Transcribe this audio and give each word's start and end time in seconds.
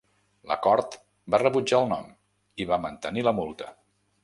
La 0.51 0.55
cort 0.67 0.97
va 1.35 1.41
rebutjar 1.43 1.83
el 1.83 1.87
nom 1.93 2.09
i 2.65 2.69
va 2.73 2.83
mantenir 2.89 3.29
la 3.31 3.37
multa. 3.43 3.71